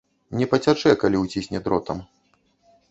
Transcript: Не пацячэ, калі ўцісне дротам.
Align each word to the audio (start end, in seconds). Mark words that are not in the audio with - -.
Не 0.39 0.47
пацячэ, 0.53 0.93
калі 1.03 1.21
ўцісне 1.25 1.63
дротам. 1.67 2.05